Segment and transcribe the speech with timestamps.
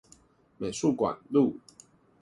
[0.57, 1.59] 美術館路